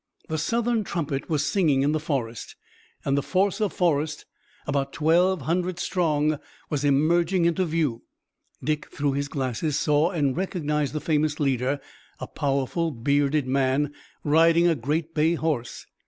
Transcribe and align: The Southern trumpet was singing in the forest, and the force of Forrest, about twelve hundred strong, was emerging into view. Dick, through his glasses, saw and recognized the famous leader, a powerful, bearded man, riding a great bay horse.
The 0.29 0.39
Southern 0.39 0.83
trumpet 0.83 1.29
was 1.29 1.45
singing 1.45 1.83
in 1.83 1.91
the 1.91 1.99
forest, 1.99 2.55
and 3.05 3.15
the 3.15 3.21
force 3.21 3.61
of 3.61 3.71
Forrest, 3.71 4.25
about 4.65 4.93
twelve 4.93 5.43
hundred 5.43 5.77
strong, 5.77 6.39
was 6.71 6.83
emerging 6.83 7.45
into 7.45 7.65
view. 7.65 8.01
Dick, 8.63 8.89
through 8.89 9.11
his 9.13 9.27
glasses, 9.27 9.77
saw 9.77 10.09
and 10.09 10.35
recognized 10.35 10.93
the 10.93 11.01
famous 11.01 11.39
leader, 11.39 11.79
a 12.19 12.25
powerful, 12.25 12.89
bearded 12.89 13.45
man, 13.45 13.93
riding 14.23 14.67
a 14.67 14.73
great 14.73 15.13
bay 15.13 15.35
horse. 15.35 15.85